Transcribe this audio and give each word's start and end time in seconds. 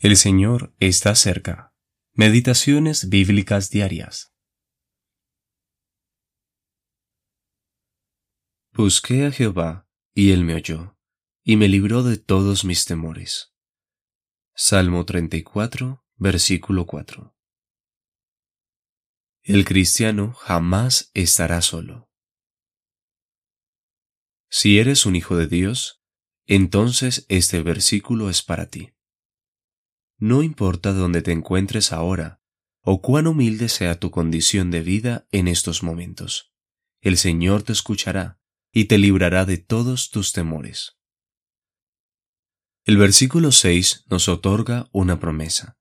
El 0.00 0.16
Señor 0.16 0.72
está 0.78 1.16
cerca. 1.16 1.74
Meditaciones 2.12 3.08
bíblicas 3.08 3.68
diarias. 3.68 4.32
Busqué 8.72 9.26
a 9.26 9.32
Jehová, 9.32 9.88
y 10.14 10.30
él 10.30 10.44
me 10.44 10.54
oyó, 10.54 10.96
y 11.42 11.56
me 11.56 11.66
libró 11.66 12.04
de 12.04 12.16
todos 12.16 12.64
mis 12.64 12.84
temores. 12.84 13.52
Salmo 14.54 15.04
34, 15.04 16.04
versículo 16.14 16.86
4. 16.86 17.36
El 19.42 19.64
cristiano 19.64 20.32
jamás 20.32 21.10
estará 21.12 21.60
solo. 21.60 22.08
Si 24.48 24.78
eres 24.78 25.06
un 25.06 25.16
hijo 25.16 25.36
de 25.36 25.48
Dios, 25.48 26.00
entonces 26.46 27.26
este 27.28 27.64
versículo 27.64 28.30
es 28.30 28.44
para 28.44 28.68
ti. 28.68 28.92
No 30.18 30.42
importa 30.42 30.92
dónde 30.92 31.22
te 31.22 31.32
encuentres 31.32 31.92
ahora 31.92 32.42
o 32.82 33.02
cuán 33.02 33.26
humilde 33.26 33.68
sea 33.68 34.00
tu 34.00 34.10
condición 34.10 34.70
de 34.70 34.82
vida 34.82 35.26
en 35.30 35.46
estos 35.46 35.82
momentos, 35.82 36.52
el 37.00 37.16
Señor 37.16 37.62
te 37.62 37.72
escuchará 37.72 38.40
y 38.72 38.86
te 38.86 38.98
librará 38.98 39.44
de 39.44 39.58
todos 39.58 40.10
tus 40.10 40.32
temores. 40.32 40.98
El 42.84 42.96
versículo 42.96 43.52
6 43.52 44.06
nos 44.08 44.28
otorga 44.28 44.88
una 44.92 45.20
promesa. 45.20 45.78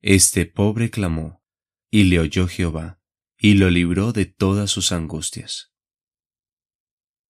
Este 0.00 0.46
pobre 0.46 0.90
clamó, 0.90 1.42
y 1.90 2.04
le 2.04 2.18
oyó 2.18 2.48
Jehová, 2.48 3.00
y 3.38 3.54
lo 3.54 3.70
libró 3.70 4.12
de 4.12 4.24
todas 4.24 4.70
sus 4.70 4.92
angustias. 4.92 5.72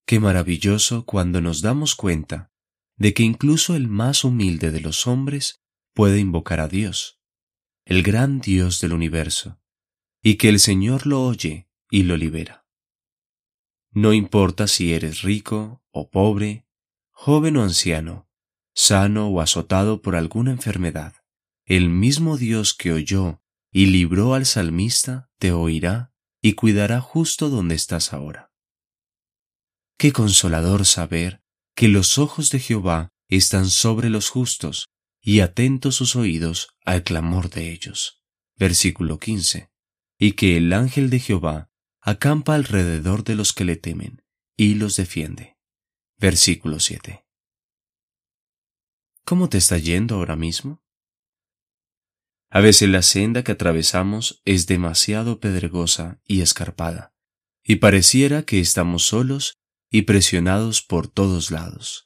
Qué 0.06 0.20
maravilloso 0.20 1.05
cuando 1.05 1.41
nos 1.41 1.62
damos 1.62 1.97
cuenta 1.97 2.53
de 2.97 3.12
que 3.12 3.25
incluso 3.25 3.75
el 3.75 3.89
más 3.89 4.23
humilde 4.23 4.70
de 4.70 4.80
los 4.80 5.06
hombres 5.06 5.66
puede 5.96 6.20
invocar 6.20 6.60
a 6.60 6.68
Dios, 6.68 7.18
el 7.86 8.02
gran 8.02 8.39
Dios 8.39 8.83
del 8.83 8.92
universo, 8.92 9.58
y 10.22 10.34
que 10.36 10.50
el 10.50 10.61
Señor 10.61 11.06
lo 11.06 11.22
oye 11.25 11.70
y 11.91 12.03
lo 12.03 12.19
libera. 12.19 12.66
No 13.92 14.12
importa 14.12 14.69
si 14.69 14.92
eres 14.92 15.22
rico 15.22 15.83
o 15.91 16.11
pobre, 16.11 16.66
joven 17.12 17.56
o 17.56 17.62
anciano, 17.62 18.28
sano 18.75 19.28
o 19.28 19.41
azotado 19.41 20.03
por 20.03 20.16
alguna 20.16 20.50
enfermedad, 20.50 21.14
el 21.64 21.88
mismo 21.88 22.36
Dios 22.36 22.75
que 22.75 22.92
oyó 22.92 23.41
y 23.72 23.86
libró 23.86 24.34
al 24.34 24.44
salmista 24.44 25.31
te 25.38 25.53
oirá 25.53 26.12
y 26.42 26.53
cuidará 26.53 27.00
justo 27.00 27.48
donde 27.48 27.75
estás 27.75 28.12
ahora. 28.12 28.53
Qué 29.97 30.12
consolador 30.12 30.84
saber 30.84 31.42
que 31.75 31.88
los 31.88 32.19
ojos 32.19 32.50
de 32.50 32.60
Jehová 32.60 33.14
están 33.28 33.70
sobre 33.70 34.10
los 34.10 34.28
justos 34.28 34.91
y 35.27 35.41
atentos 35.41 35.96
sus 35.96 36.14
oídos 36.14 36.69
al 36.84 37.02
clamor 37.02 37.50
de 37.50 37.72
ellos. 37.72 38.22
Versículo 38.55 39.19
15. 39.19 39.72
Y 40.20 40.32
que 40.34 40.56
el 40.56 40.72
ángel 40.72 41.10
de 41.10 41.19
Jehová 41.19 41.72
acampa 42.00 42.55
alrededor 42.55 43.24
de 43.24 43.34
los 43.34 43.52
que 43.52 43.64
le 43.64 43.74
temen 43.74 44.22
y 44.56 44.74
los 44.77 44.94
defiende. 44.94 45.58
Versículo 46.16 46.78
7. 46.78 47.27
¿Cómo 49.24 49.48
te 49.48 49.58
está 49.58 49.78
yendo 49.78 50.14
ahora 50.14 50.36
mismo? 50.36 50.84
A 52.48 52.60
veces 52.60 52.88
la 52.88 53.02
senda 53.02 53.42
que 53.42 53.50
atravesamos 53.50 54.41
es 54.44 54.69
demasiado 54.69 55.41
pedregosa 55.41 56.20
y 56.24 56.41
escarpada, 56.41 57.16
y 57.64 57.77
pareciera 57.77 58.44
que 58.44 58.60
estamos 58.60 59.02
solos 59.02 59.58
y 59.91 60.02
presionados 60.02 60.82
por 60.82 61.08
todos 61.08 61.50
lados. 61.50 62.06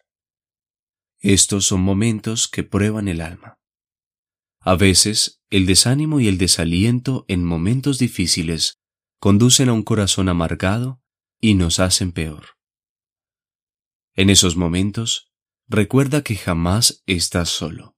Estos 1.21 1.67
son 1.67 1.83
momentos 1.83 2.49
que 2.49 2.65
prueban 2.65 3.07
el 3.07 3.21
alma. 3.21 3.59
A 4.61 4.75
veces, 4.75 5.43
el 5.51 5.67
desánimo 5.67 6.19
y 6.19 6.29
el 6.29 6.39
desaliento 6.39 7.27
en 7.29 7.45
momentos 7.45 7.99
difíciles 7.99 8.79
conducen 9.21 9.69
a 9.69 9.75
un 9.75 9.83
corazón 9.83 10.31
amargado 10.31 11.03
y 11.39 11.55
nos 11.55 11.79
hacen 11.79 12.13
peor. 12.13 12.57
En 14.15 14.31
esos 14.31 14.57
momentos, 14.57 15.31
recuerda 15.69 16.23
que 16.23 16.37
jamás 16.37 17.03
estás 17.07 17.51
solo, 17.51 17.97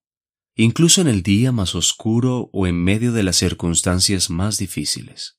incluso 0.56 1.00
en 1.00 1.06
el 1.06 1.22
día 1.22 1.53
más 1.53 1.77
oscuro 1.77 2.50
o 2.53 2.66
en 2.66 2.82
medio 2.82 3.12
de 3.12 3.22
las 3.22 3.37
circunstancias 3.37 4.31
más 4.31 4.59
difíciles. 4.59 5.38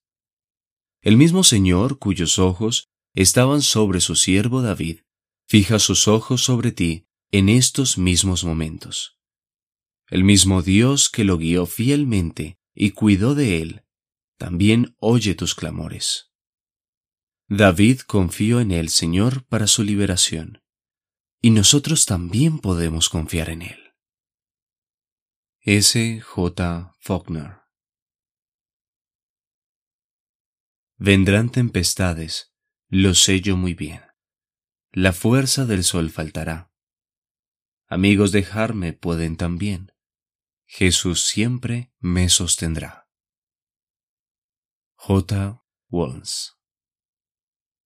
El 1.02 1.18
mismo 1.18 1.44
Señor 1.44 2.00
cuyos 2.00 2.40
ojos 2.40 2.88
estaban 3.14 3.62
sobre 3.62 4.00
su 4.00 4.16
siervo 4.16 4.62
David, 4.62 5.02
fija 5.50 5.80
sus 5.80 6.08
ojos 6.08 6.42
sobre 6.44 6.72
ti 6.72 7.08
en 7.34 7.50
estos 7.50 7.98
mismos 7.98 8.44
momentos. 8.44 9.18
El 10.06 10.24
mismo 10.24 10.62
Dios 10.62 11.10
que 11.10 11.24
lo 11.24 11.40
guió 11.40 11.66
fielmente 11.66 12.60
y 12.76 12.92
cuidó 12.92 13.34
de 13.34 13.60
él, 13.60 13.86
también 14.38 14.96
oye 15.00 15.34
tus 15.34 15.56
clamores. 15.56 16.32
David 17.48 18.02
confió 18.02 18.60
en 18.60 18.70
el 18.72 18.90
Señor 18.90 19.48
para 19.48 19.66
su 19.66 19.84
liberación, 19.84 20.62
y 21.42 21.50
nosotros 21.50 22.06
también 22.06 22.60
podemos 22.60 23.10
confiar 23.10 23.50
en 23.50 23.64
él. 23.64 23.94
S. 25.62 26.22
J. 26.22 26.96
Faulkner 27.00 27.62
Vendrán 30.98 31.50
tempestades, 31.50 32.54
lo 32.90 33.16
sé 33.16 33.42
yo 33.42 33.58
muy 33.58 33.74
bien. 33.74 34.04
La 34.92 35.14
fuerza 35.14 35.66
del 35.66 35.84
sol 35.84 36.12
faltará 36.12 36.73
Amigos 37.94 38.32
dejarme 38.32 38.94
pueden 38.94 39.38
también. 39.38 39.92
Jesús 40.66 41.22
siempre 41.22 41.94
me 42.00 42.28
sostendrá. 42.28 43.08
J. 44.96 45.64
Walls 45.92 46.58